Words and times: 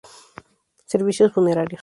Servicios 0.87 1.31
funerarios. 1.31 1.79